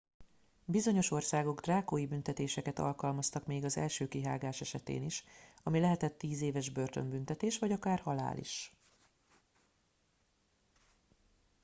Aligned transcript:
bizonyos 0.65 1.11
országok 1.11 1.61
drákói 1.61 2.05
büntetéseket 2.05 2.79
alkalmaztak 2.79 3.45
még 3.45 3.63
az 3.63 3.77
első 3.77 4.07
kihágás 4.07 4.61
esetén 4.61 5.03
is 5.03 5.23
ami 5.63 5.79
lehetett 5.79 6.17
10 6.17 6.41
éves 6.41 6.69
börtönbüntetés 6.69 7.59
vagy 7.59 7.71
akár 7.71 7.99
halál 7.99 8.37
is 8.37 8.73